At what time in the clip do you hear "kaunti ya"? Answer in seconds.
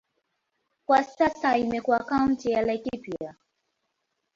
1.99-2.61